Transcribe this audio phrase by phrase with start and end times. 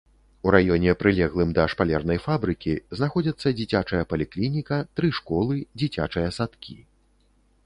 [0.45, 6.75] У раёне, прылеглым да шпалернай фабрыкі, знаходзяцца дзіцячая паліклініка, тры школы, дзіцячыя садкі.